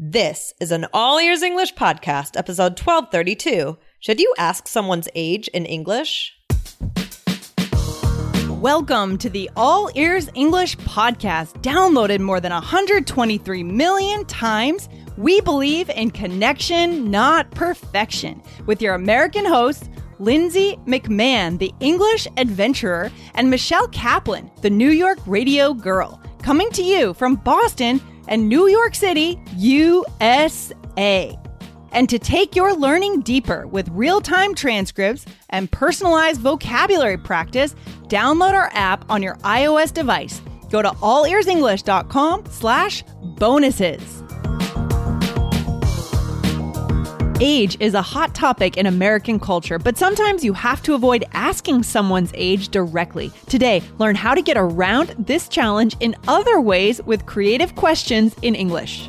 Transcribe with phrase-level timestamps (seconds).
[0.00, 3.76] This is an All Ears English podcast, episode 1232.
[3.98, 6.38] Should you ask someone's age in English?
[8.48, 14.88] Welcome to the All Ears English podcast, downloaded more than 123 million times.
[15.16, 19.88] We believe in connection, not perfection, with your American hosts,
[20.20, 26.84] Lindsay McMahon, the English adventurer, and Michelle Kaplan, the New York radio girl, coming to
[26.84, 31.36] you from Boston and New York City, USA.
[31.90, 37.74] And to take your learning deeper with real-time transcripts and personalized vocabulary practice,
[38.08, 40.40] download our app on your iOS device.
[40.70, 43.02] Go to allearsenglish.com slash
[43.38, 44.22] bonuses.
[47.40, 51.84] Age is a hot topic in American culture, but sometimes you have to avoid asking
[51.84, 53.30] someone's age directly.
[53.46, 58.56] Today, learn how to get around this challenge in other ways with creative questions in
[58.56, 59.08] English.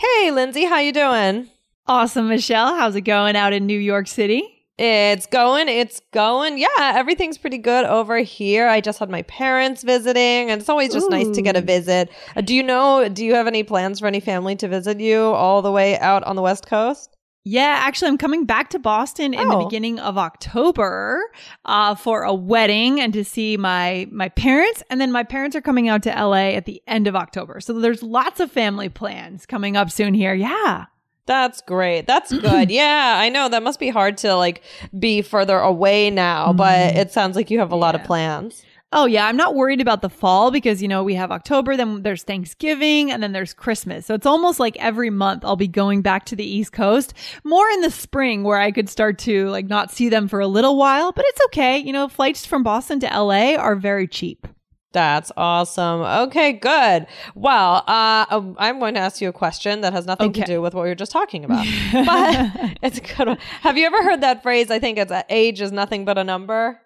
[0.00, 1.50] Hey, Lindsay, how you doing?
[1.86, 2.74] Awesome, Michelle.
[2.74, 4.64] How's it going out in New York City?
[4.78, 6.56] It's going, it's going.
[6.56, 8.66] Yeah, everything's pretty good over here.
[8.66, 12.08] I just had my parents visiting, and it's always just nice to get a visit.
[12.34, 15.20] Uh, do you know, do you have any plans for any family to visit you
[15.20, 17.14] all the way out on the West Coast?
[17.44, 19.64] Yeah, actually, I'm coming back to Boston in the Oh.
[19.64, 21.22] beginning of October
[21.64, 25.62] uh, for a wedding and to see my my parents, and then my parents are
[25.62, 27.60] coming out to LA at the end of October.
[27.60, 30.34] So there's lots of family plans coming up soon here.
[30.34, 30.86] Yeah.
[31.26, 32.06] That's great.
[32.06, 32.70] That's good.
[32.70, 34.62] yeah, I know that must be hard to like
[34.98, 38.64] be further away now, but it sounds like you have a lot of plans.
[38.92, 42.02] Oh yeah, I'm not worried about the fall because you know we have October, then
[42.02, 44.04] there's Thanksgiving, and then there's Christmas.
[44.06, 47.14] So it's almost like every month I'll be going back to the East Coast.
[47.44, 50.48] More in the spring where I could start to like not see them for a
[50.48, 51.78] little while, but it's okay.
[51.78, 54.48] You know, flights from Boston to LA are very cheap.
[54.92, 56.00] That's awesome.
[56.00, 57.06] Okay, good.
[57.36, 60.60] Well, uh, um, I'm going to ask you a question that has nothing to do
[60.60, 63.38] with what we were just talking about, but it's a good one.
[63.60, 64.68] Have you ever heard that phrase?
[64.68, 66.80] I think it's uh, age is nothing but a number.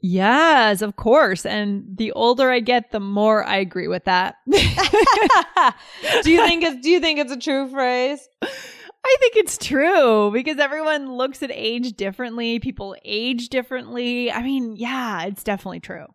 [0.00, 1.46] Yes, of course.
[1.46, 4.36] And the older I get, the more I agree with that.
[4.50, 8.28] do you think it's Do you think it's a true phrase?
[8.42, 12.58] I think it's true because everyone looks at age differently.
[12.58, 14.32] People age differently.
[14.32, 16.06] I mean, yeah, it's definitely true.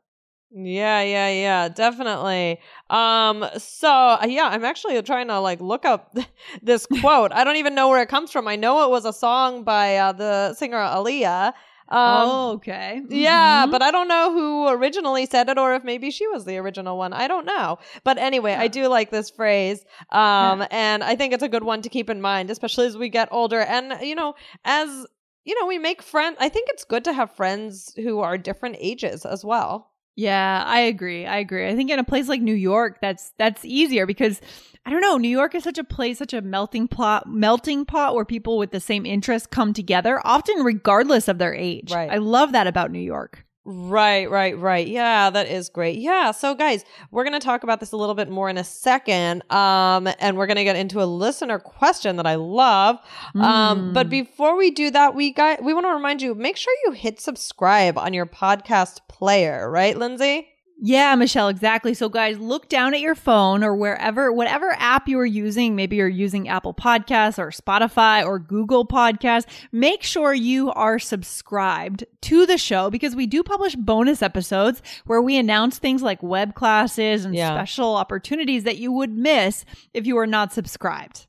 [0.54, 2.60] Yeah, yeah, yeah, definitely.
[2.90, 6.14] Um, so uh, yeah, I'm actually trying to like look up
[6.62, 7.32] this quote.
[7.32, 8.48] I don't even know where it comes from.
[8.50, 11.54] I know it was a song by uh, the singer Aaliyah.
[11.92, 13.02] Um, oh, okay.
[13.10, 13.72] Yeah, Mhm.
[13.72, 16.98] but I don't know who originally said it or if maybe she was the original
[16.98, 17.12] one.
[17.12, 17.80] I don't know.
[18.06, 19.84] But anyway, I do like this phrase.
[20.10, 23.10] Um, and I think it's a good one to keep in mind, especially as we
[23.10, 23.60] get older.
[23.60, 25.06] And, you know, as,
[25.44, 28.78] you know, we make friends, I think it's good to have friends who are different
[28.80, 29.91] ages as well.
[30.16, 31.26] Yeah, I agree.
[31.26, 31.68] I agree.
[31.68, 34.42] I think in a place like New York, that's that's easier because
[34.86, 35.18] I don't know.
[35.18, 38.72] New York is such a place, such a melting pot, melting pot where people with
[38.72, 41.92] the same interests come together, often regardless of their age.
[41.92, 42.12] Right.
[42.12, 43.46] I love that about New York.
[43.64, 44.88] Right, right, right.
[44.88, 46.00] Yeah, that is great.
[46.00, 46.32] Yeah.
[46.32, 49.44] So guys, we're going to talk about this a little bit more in a second.
[49.52, 52.98] Um and we're going to get into a listener question that I love.
[53.36, 54.10] Um but Mm.
[54.10, 57.20] before we do that, we got we want to remind you make sure you hit
[57.22, 60.48] subscribe on your podcast player, right, Lindsay?
[60.84, 61.94] Yeah, Michelle, exactly.
[61.94, 65.76] So, guys, look down at your phone or wherever, whatever app you are using.
[65.76, 69.46] Maybe you're using Apple Podcasts or Spotify or Google Podcasts.
[69.72, 75.22] Make sure you are subscribed to the show because we do publish bonus episodes where
[75.22, 77.52] we announce things like web classes and Yeah.
[77.54, 81.28] special opportunities that you would miss if you are not subscribed.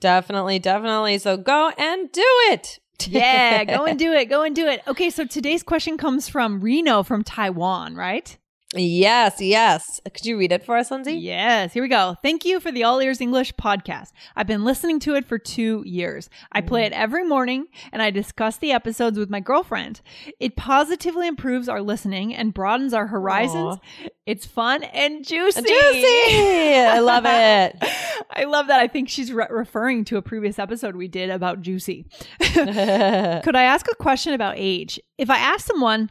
[0.00, 1.18] Definitely, definitely.
[1.18, 2.80] So go and do it.
[3.06, 4.30] Yeah, go and do it.
[4.30, 4.80] Go and do it.
[4.88, 8.38] Okay, so today's question comes from Reno from Taiwan, right?
[8.76, 10.00] Yes, yes.
[10.04, 11.14] Could you read it for us, Lindsay?
[11.14, 12.14] Yes, here we go.
[12.22, 14.12] Thank you for the All Ears English podcast.
[14.36, 16.30] I've been listening to it for two years.
[16.52, 16.68] I mm.
[16.68, 20.00] play it every morning and I discuss the episodes with my girlfriend.
[20.38, 23.78] It positively improves our listening and broadens our horizons.
[24.24, 25.62] It's fun and juicy.
[25.62, 26.76] Juicy.
[26.78, 27.76] I love it.
[28.30, 28.78] I love that.
[28.78, 32.06] I think she's re- referring to a previous episode we did about juicy.
[32.40, 35.00] Could I ask a question about age?
[35.18, 36.10] If I ask someone,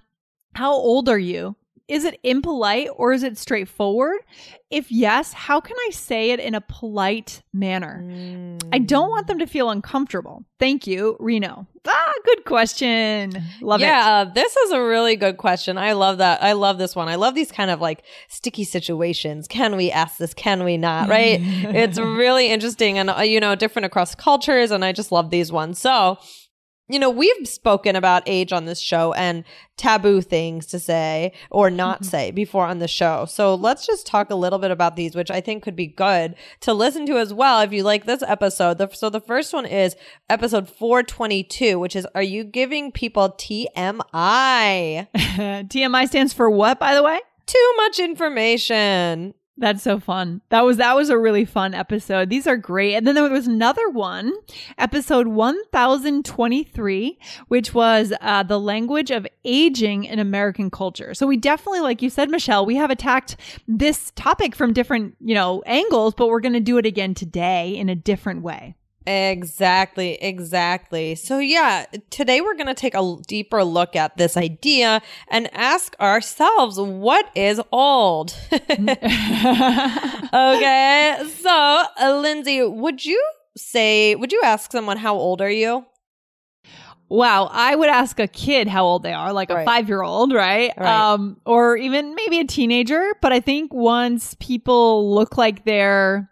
[0.55, 1.55] How old are you?
[1.89, 4.19] Is it impolite or is it straightforward?
[4.69, 8.05] If yes, how can I say it in a polite manner?
[8.71, 10.45] I don't want them to feel uncomfortable.
[10.59, 11.65] Thank you, Reno.
[11.87, 13.33] Ah, good question.
[13.61, 13.85] Love it.
[13.85, 15.79] yeah, this is a really good question.
[15.79, 16.43] I love that.
[16.43, 17.07] I love this one.
[17.07, 19.47] I love these kind of like sticky situations.
[19.47, 20.35] Can we ask this?
[20.35, 21.09] Can we not?
[21.09, 21.39] Right?
[21.41, 24.69] it's really interesting and, uh, you know, different across cultures.
[24.69, 25.79] And I just love these ones.
[25.79, 26.19] So,
[26.89, 29.43] you know, we've spoken about age on this show and
[29.77, 32.09] taboo things to say or not mm-hmm.
[32.09, 33.25] say before on the show.
[33.25, 36.35] So let's just talk a little bit about these, which I think could be good
[36.61, 38.79] to listen to as well if you like this episode.
[38.79, 39.95] The, so the first one is
[40.29, 45.07] episode 422, which is Are you giving people TMI?
[45.13, 47.19] TMI stands for what, by the way?
[47.45, 49.35] Too much information.
[49.59, 50.41] That's so fun.
[50.49, 52.29] That was that was a really fun episode.
[52.29, 52.95] These are great.
[52.95, 54.31] And then there was another one,
[54.77, 57.19] episode 1023,
[57.49, 61.13] which was uh, the language of aging in American culture.
[61.13, 63.35] So we definitely like you said Michelle, we have attacked
[63.67, 67.75] this topic from different, you know, angles, but we're going to do it again today
[67.75, 68.75] in a different way.
[69.09, 71.15] Exactly, exactly.
[71.15, 75.95] So, yeah, today we're going to take a deeper look at this idea and ask
[75.99, 78.35] ourselves what is old?
[78.51, 78.93] okay,
[81.41, 83.19] so uh, Lindsay, would you
[83.57, 85.87] say, would you ask someone, how old are you?
[87.09, 89.65] Wow, I would ask a kid how old they are, like a Right.
[89.65, 90.71] five year old, right?
[90.77, 91.13] Right.
[91.13, 93.13] Um, or even maybe a teenager.
[93.23, 96.29] But I think once people look like they're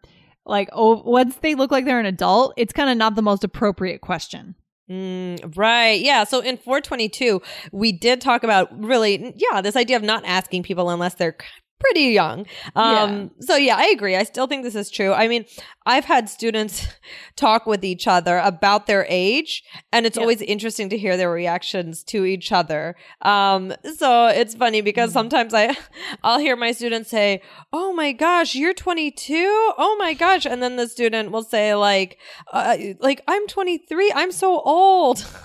[0.48, 3.44] like, oh, once they look like they're an adult, it's kind of not the most
[3.44, 4.56] appropriate question.
[4.90, 6.00] Mm, right.
[6.00, 6.24] Yeah.
[6.24, 7.42] So in 422,
[7.72, 11.36] we did talk about really, yeah, this idea of not asking people unless they're
[11.80, 12.46] pretty young.
[12.76, 14.16] Um, so yeah, I agree.
[14.16, 15.14] I still think this is true.
[15.14, 15.46] I mean,
[15.86, 16.88] I've had students
[17.36, 20.22] talk with each other about their age and it's Yeah.
[20.24, 22.96] always interesting to hear their reactions to each other.
[23.22, 25.76] Um, so it's funny because sometimes I,
[26.24, 27.42] I'll hear my students say,
[27.72, 29.36] Oh my gosh, you're 22.
[29.78, 30.46] Oh my gosh.
[30.46, 32.18] And then the student will say like,
[32.52, 34.12] uh, like I'm 23.
[34.16, 35.26] I'm so old.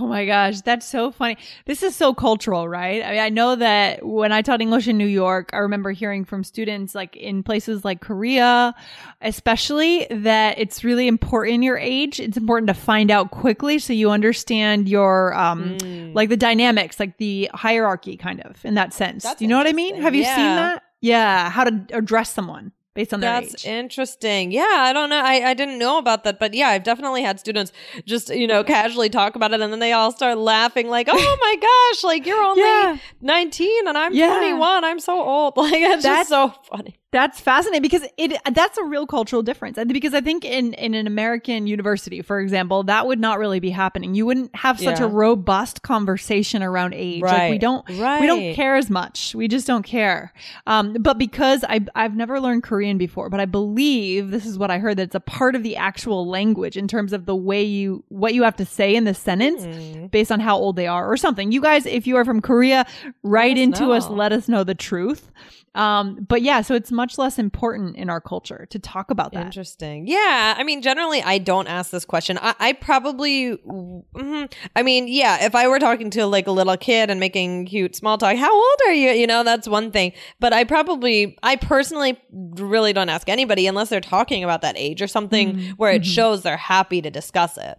[0.00, 1.36] Oh my gosh, that's so funny.
[1.66, 3.02] This is so cultural, right?
[3.04, 6.24] I mean, I know that when I taught English in New York, I remember hearing
[6.24, 8.74] from students like in places like Korea,
[9.22, 12.20] especially that it's really important your age.
[12.20, 16.14] It's important to find out quickly so you understand your um Mm.
[16.14, 19.22] like the dynamics, like the hierarchy kind of in that sense.
[19.24, 20.00] That's Do you know what I mean?
[20.00, 20.82] Have you seen that?
[21.00, 23.70] Yeah, how to address someone based on their That's age.
[23.70, 24.50] interesting.
[24.50, 25.22] Yeah, I don't know.
[25.22, 27.70] I, I didn't know about that, but yeah, I've definitely had students
[28.06, 31.36] just, you know, casually talk about it and then they all start laughing like, oh
[31.40, 31.54] my
[31.92, 32.96] gosh, like you're only Yeah.
[33.20, 34.34] 19 and I'm Yeah.
[34.36, 34.84] 21.
[34.84, 35.56] I'm so old.
[35.68, 36.98] Like, it's That's- just so funny.
[37.10, 39.78] That's fascinating because it that's a real cultural difference.
[39.78, 43.60] And Because I think in in an American university, for example, that would not really
[43.60, 44.14] be happening.
[44.14, 45.06] You wouldn't have such Yeah.
[45.06, 47.22] a robust conversation around age.
[47.22, 47.96] Like we don't we
[48.26, 49.34] don't care as much.
[49.34, 50.34] We just don't care.
[50.66, 54.70] Um, but because I I've never learned Korean before, but I believe this is what
[54.70, 57.62] I heard that it's a part of the actual language in terms of the way
[57.64, 60.10] you what you have to say in the sentence Mm.
[60.10, 61.52] based on how old they are or something.
[61.52, 62.84] You guys, if you are from Korea,
[63.22, 65.30] write into us, let us know the truth.
[65.78, 69.46] Um, but yeah, so it's much less important in our culture to talk about that.
[69.46, 70.08] Interesting.
[70.08, 70.54] Yeah.
[70.58, 72.36] I mean, generally, I don't ask this question.
[72.42, 74.52] I, I probably, mhm.
[74.74, 77.94] I mean, yeah, if I were talking to like a little kid and making cute
[77.94, 79.10] small talk, how old are you?
[79.12, 80.12] You know, that's one thing.
[80.40, 85.00] But I probably, I personally really don't ask anybody unless they're talking about that age
[85.00, 86.06] or something Mm, where it mhm.
[86.06, 87.78] shows they're happy to discuss it.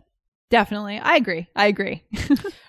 [0.49, 0.99] Definitely.
[0.99, 1.47] I agree.
[1.55, 2.03] I agree.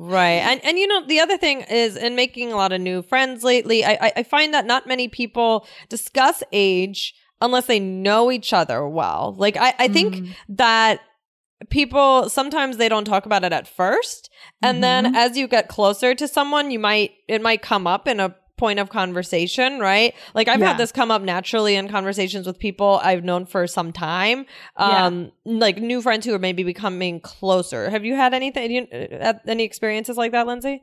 [0.00, 0.40] Right.
[0.40, 3.42] And and you know, the other thing is in making a lot of new friends
[3.42, 8.52] lately, I, I, I find that not many people discuss age unless they know each
[8.52, 9.34] other well.
[9.36, 10.34] Like I, I think mm.
[10.50, 11.00] that
[11.68, 14.30] people sometimes they don't talk about it at first.
[14.62, 15.16] And then mm-hmm.
[15.16, 18.78] as you get closer to someone, you might it might come up in a point
[18.78, 20.14] of conversation, right?
[20.34, 20.68] Like I've Yeah.
[20.68, 24.44] had this come up naturally in conversations with people I've known for some time.
[24.78, 25.06] Yeah.
[25.06, 27.88] Um like new friends who are maybe becoming closer.
[27.88, 30.82] Have you had anything you, uh, any experiences like that, Lindsay?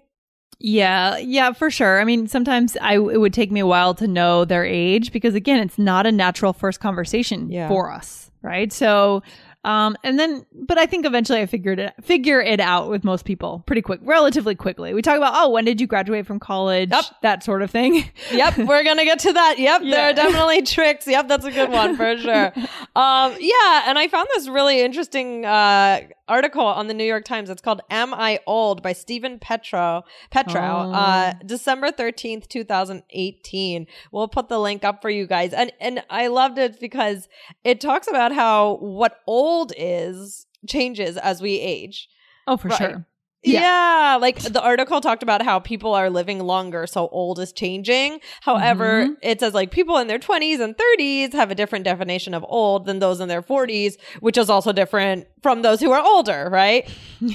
[0.57, 1.99] Yeah, yeah, for sure.
[1.99, 5.35] I mean, sometimes I it would take me a while to know their age because
[5.35, 7.67] again, it's not a natural first conversation Yeah.
[7.67, 8.71] for us, right?
[8.71, 9.21] So,
[9.65, 13.25] Um, and then, but I think eventually I figured it, figure it out with most
[13.25, 14.93] people pretty quick, relatively quickly.
[14.93, 16.91] We talk about, oh, when did you graduate from college?
[16.91, 17.05] Yep.
[17.23, 18.09] That sort of thing.
[18.31, 19.59] Yep, we're gonna get to that.
[19.59, 21.07] Yep, there are definitely tricks.
[21.07, 22.51] Yep, that's a good one for sure.
[22.95, 27.49] Um, yeah, and I found this really interesting uh, article on the New York Times.
[27.49, 30.03] It's called "Am I Old?" by Steven Petrow.
[30.31, 30.91] Petrow, Oh.
[30.93, 33.87] uh, December thirteenth, two thousand eighteen.
[34.11, 37.27] We'll put the link up for you guys, and and I loved it because
[37.63, 42.07] it talks about how what old is changes as we age.
[42.47, 42.77] oh, for Right.
[42.77, 43.05] sure.
[43.43, 43.59] Yeah.
[43.61, 44.17] Yeah.
[44.19, 48.19] like the article talked about how people are living longer, so old is changing.
[48.41, 49.15] However, Mhm.
[49.21, 52.85] it says like people in their 20s and 30s have a different definition of old
[52.85, 56.89] than those in their 40s, which is also different from those who are older, right?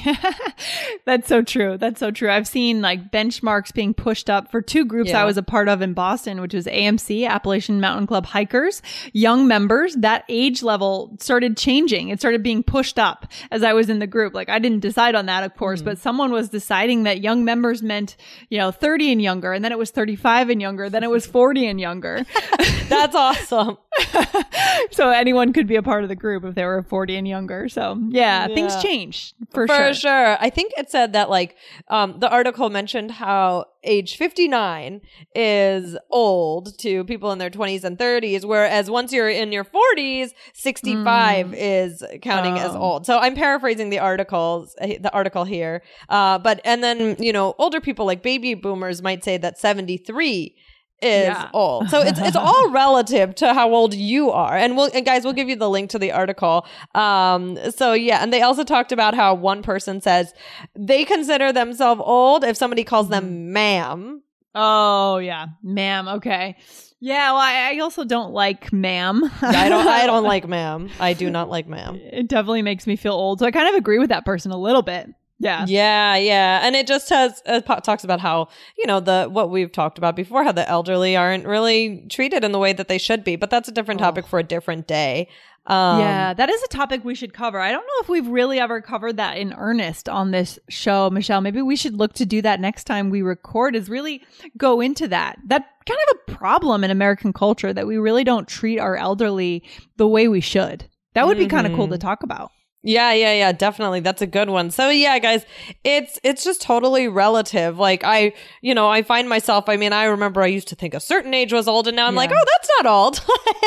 [1.05, 1.79] That's so true.
[1.79, 2.29] That's so true.
[2.29, 5.23] I've seen like benchmarks being pushed up for two groups Yeah.
[5.23, 8.83] I was a part of in Boston, which was AMC, Appalachian Mountain Club Hikers.
[9.13, 12.09] Young members, that age level started changing.
[12.09, 14.35] It started being pushed up as I was in the group.
[14.35, 15.85] Like I didn't decide on that, of course, mm.
[15.85, 18.17] but someone was deciding that young members meant,
[18.49, 21.27] you know, 30 and younger, and then it was 35 and younger, then it was
[21.27, 22.27] 40 and younger.
[22.89, 23.79] That's awesome.
[24.91, 27.69] so anyone could be a part of the group if they were 40 and younger.
[27.69, 29.77] So yeah, things change for, sure.
[29.77, 29.95] For sure.
[29.95, 30.37] sure.
[30.41, 31.57] I think it said that like
[31.89, 35.01] um the article mentioned how age 59
[35.35, 40.33] is old to people in their 20s and 30s whereas once you're in your 40s
[40.53, 42.79] 65 is counting as Oh.
[42.81, 43.07] old.
[43.07, 45.83] So I'm paraphrasing the articles the article here.
[46.09, 50.55] Uh but and then, you know, older people like baby boomers might say that 73
[51.03, 51.49] is Yeah.
[51.55, 51.89] old.
[51.91, 54.57] So it's it's all relative to how old you are.
[54.57, 56.67] And we'll and guys, we'll give you the link to the article.
[56.95, 60.33] Um so yeah, and they also talked about how one person says
[60.75, 63.13] they consider themselves old if somebody calls Mm-hmm.
[63.27, 64.23] them ma'am.
[64.55, 66.09] Oh yeah, ma'am.
[66.09, 66.57] Okay.
[67.03, 67.33] Yeah.
[67.33, 69.23] Well, I, I also don't like ma'am.
[69.41, 70.91] I don't I don't like ma'am.
[71.01, 71.97] I do not like ma'am.
[71.97, 73.39] It definitely makes me feel old.
[73.39, 75.09] So I kind of agree with that person a little bit.
[75.41, 75.65] Yeah.
[75.67, 79.73] Yeah, yeah, and it just has po- talks about how you know the what we've
[79.73, 83.25] talked about before, how the elderly aren't really treated in the way that they should
[83.25, 83.37] be.
[83.37, 85.29] But that's a different topic for a different day.
[85.67, 87.59] Um, yeah, that is a topic we should cover.
[87.59, 91.41] I don't know if we've really ever covered that in earnest on this show, Michelle.
[91.41, 94.23] Maybe we should look to do that next time we record is really
[94.59, 95.39] go into that.
[95.47, 99.63] That kind of a problem in American culture that we really don't treat our elderly
[99.97, 100.89] the way we should.
[101.15, 102.51] That would be kind of cool to talk about.
[102.83, 104.01] Yeah, yeah, yeah, definitely.
[104.01, 104.71] That's a good one.
[104.71, 105.45] So yeah, guys,
[105.85, 107.79] it's it's just totally relative.
[107.79, 108.33] Like I,
[108.63, 111.35] you know, I find myself, I mean, I remember I used to think a certain
[111.35, 113.21] age was old and now I'm like, "Oh, that's not old."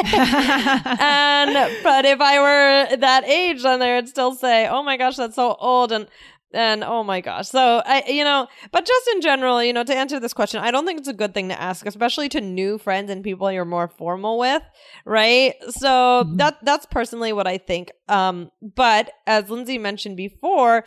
[1.00, 5.18] and but if I were that age then they would still say, "Oh my gosh,
[5.18, 6.08] that's so old." And
[6.54, 7.50] and oh my gosh.
[7.50, 10.72] So I you know, but just in general, you know, to answer this question, I
[10.72, 13.66] don't think it's a good thing to ask, especially to new friends and people you're
[13.66, 14.64] more formal with,
[15.06, 15.56] right?
[15.70, 17.92] So that that's personally what I think.
[18.08, 20.86] Um but as Lindsay mentioned before,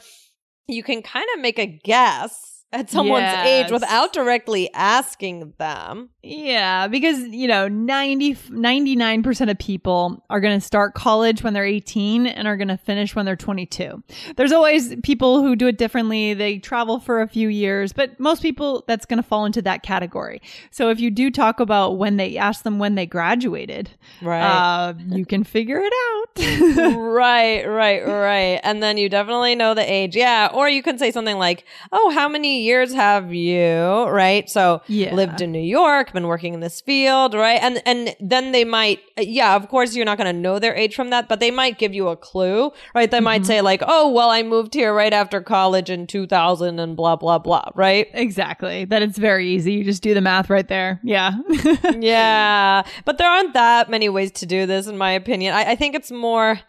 [0.69, 6.11] you can kind of make a guess at someone's age without directly asking them.
[6.23, 11.65] Yeah, because, you know, 90, 99% of people are going to start college when they're
[11.65, 14.03] 18 and are going to finish when they're 22.
[14.37, 16.35] There's always people who do it differently.
[16.35, 19.83] They travel for a few years, but most people, that's going to fall into that
[19.85, 20.43] category.
[20.73, 24.43] So if you do talk about when they ask them when they graduated, Right.
[24.43, 26.97] uh, you can figure it out.
[26.97, 28.61] right, right, right.
[28.65, 30.17] And then you definitely know the age.
[30.17, 30.51] Yeah.
[30.53, 34.05] Or you can say something like, Oh, how many years have you?
[34.09, 34.49] Right.
[34.51, 35.15] So Yeah.
[35.15, 37.59] lived in New York, been working in this field, right?
[37.63, 41.11] And and then they might yeah, of course you're not gonna know their age from
[41.11, 43.11] that, but they might give you a clue, right?
[43.11, 43.25] They Mm-hmm.
[43.25, 46.97] might say like, Oh, well, I moved here right after college in two thousand and
[46.97, 48.09] blah blah blah, right?
[48.13, 48.85] exactly.
[48.85, 49.73] That it's very easy.
[49.75, 51.01] You just do the math right there.
[51.03, 51.33] Yeah.
[51.99, 55.55] yeah, but there aren't that many ways to do this, in my opinion.
[55.55, 56.61] I, I think it's more.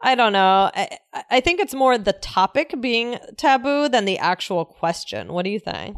[0.00, 0.70] I don't know.
[0.74, 0.98] I,
[1.30, 5.32] I think it's more the topic being taboo than the actual question.
[5.32, 5.96] What do you think?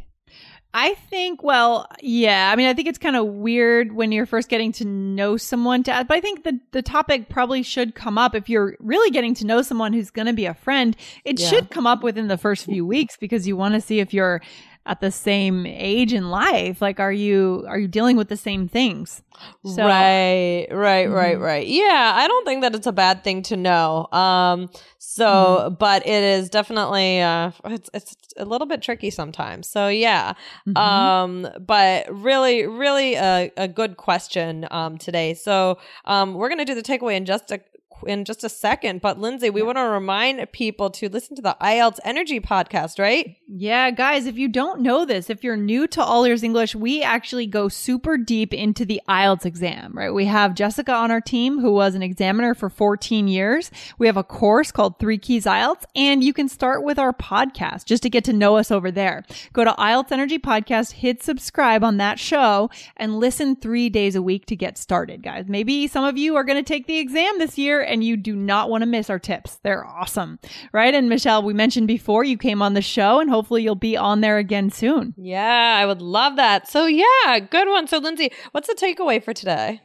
[0.75, 2.51] I think, well, yeah.
[2.53, 5.83] I mean, I think it's kind of weird when you're first getting to know someone
[5.85, 9.35] to but I think the, the topic probably should come up if you're really getting
[9.37, 10.95] to know someone who's going to be a friend.
[11.25, 11.49] It Yeah.
[11.49, 14.43] should come up within the first few weeks because you want to see if you're
[14.89, 16.83] at the same age in life.
[16.83, 19.23] Like, are you, are you dealing with the same things?
[19.65, 21.41] So- right, right, right, Mhm.
[21.41, 21.67] right.
[21.67, 24.09] Yeah, I don't think that it's a bad thing to know.
[24.11, 24.69] Um,
[24.99, 29.69] so, but it is definitely uh, it's it's a little bit tricky sometimes.
[29.69, 30.33] So yeah,
[30.67, 30.77] Mhm.
[30.77, 35.35] um, but really, really a, a good question um today.
[35.35, 37.61] So um, we're gonna do the takeaway in just a
[38.07, 39.01] in just a second.
[39.01, 43.37] But Lindsay, we want to remind people to listen to the IELTS Energy podcast, right?
[43.47, 47.03] Yeah, guys, if you don't know this, if you're new to All Ears English, we
[47.03, 50.13] actually go super deep into the IELTS exam, right?
[50.13, 53.71] We have Jessica on our team who was an examiner for 14 years.
[53.99, 57.87] We have a course called Three Keys IELTS, and you can start with our podcast
[57.87, 59.25] just to get to know us over there.
[59.53, 64.23] Go to IELTS Energy Podcast, hit subscribe on that show, and listen three days a
[64.23, 65.47] week to get started, guys.
[65.49, 68.35] Maybe some of you are going to take the exam this year and you do
[68.37, 69.59] not want to miss our tips.
[69.63, 70.39] They're awesome,
[70.73, 70.95] right?
[70.95, 74.21] And Michelle, we mentioned before you came on the show and hopefully you'll be on
[74.21, 75.15] there again soon.
[75.17, 76.69] Yeah, I would love that.
[76.69, 77.87] So, yeah, good one.
[77.87, 79.81] So, Lindsay, what's the takeaway for today?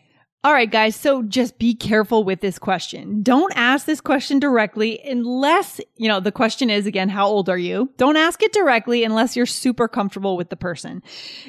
[0.45, 0.97] All right, guys.
[0.97, 3.23] So just be careful with this question.
[3.23, 7.57] Don't ask this question directly unless, you know, the question is again, how old are
[7.57, 7.89] you?
[7.95, 11.01] Don't ask it directly unless you're super comfortable with the person.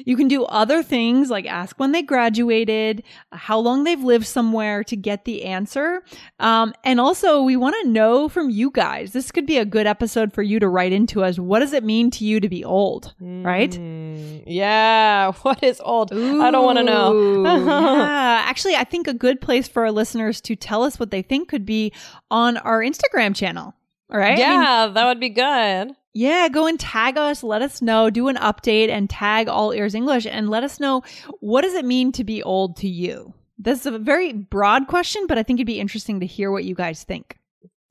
[0.05, 4.81] You can do other things like ask when they graduated, how long they've lived somewhere
[4.85, 6.01] to get the answer.
[6.39, 9.11] Um, and also we want to know from you guys.
[9.11, 11.37] This could be a good episode for you to write into us.
[11.37, 13.13] What does it mean to you to be old?
[13.19, 13.71] Right?
[13.71, 15.33] Mm, yeah.
[15.41, 16.13] What is old?
[16.13, 17.43] I don't want to know.
[17.65, 18.43] Yeah.
[18.45, 21.49] Actually, I think a good place for our listeners to tell us what they think
[21.49, 21.91] could be
[22.31, 23.73] on our Instagram channel.
[24.09, 24.37] All right.
[24.37, 25.95] Yeah, I mean, that would be good.
[26.13, 29.93] Yeah, go and tag us, let us know, do an update and tag all ears
[29.93, 31.03] English and let us know
[31.41, 33.33] what does it mean to be old to you?
[33.57, 36.63] This is a very broad question, but I think it'd be interesting to hear what
[36.63, 37.37] you guys think.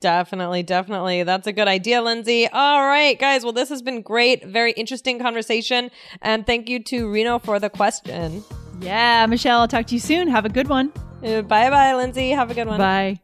[0.01, 1.23] Definitely, definitely.
[1.23, 2.47] That's a good idea, Lindsay.
[2.47, 3.43] All right, guys.
[3.43, 4.45] Well, this has been great.
[4.45, 5.89] Very interesting conversation.
[6.21, 8.43] And thank you to Reno for the question.
[8.81, 10.27] Yeah, Michelle, I'll talk to you soon.
[10.27, 10.91] Have a good one.
[11.23, 12.29] Uh, bye bye, Lindsay.
[12.31, 12.77] Have a good one.
[12.77, 13.19] Bye.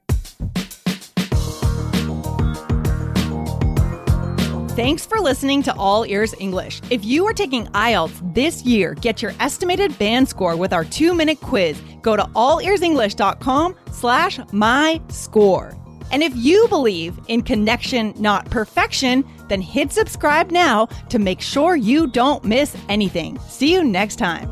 [4.76, 6.82] Thanks for listening to All Ears English.
[6.90, 11.42] If you are taking IELTS this year, get your estimated band score with our two-minute
[11.42, 11.80] quiz.
[12.02, 15.78] Go to allearsenglish.com slash my score.
[16.12, 21.76] And if you believe in connection, not perfection, then hit subscribe now to make sure
[21.76, 23.40] you don't miss anything.
[23.40, 24.50] See you next time.